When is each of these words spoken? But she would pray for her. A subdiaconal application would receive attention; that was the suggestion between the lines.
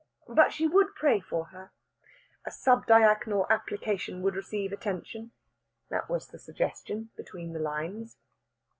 But 0.29 0.51
she 0.51 0.65
would 0.65 0.95
pray 0.95 1.19
for 1.19 1.45
her. 1.49 1.69
A 2.43 2.49
subdiaconal 2.49 3.47
application 3.51 4.23
would 4.23 4.33
receive 4.33 4.73
attention; 4.73 5.29
that 5.89 6.09
was 6.09 6.27
the 6.29 6.39
suggestion 6.39 7.11
between 7.15 7.53
the 7.53 7.59
lines. 7.59 8.17